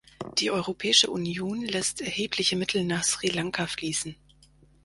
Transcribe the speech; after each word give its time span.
Die 0.39 0.49
Europäische 0.49 1.11
Union 1.11 1.63
lässt 1.63 2.01
erhebliche 2.01 2.55
Mittel 2.55 2.83
nach 2.83 3.03
Sri 3.03 3.27
Lanka 3.29 3.67
fließen. 3.67 4.15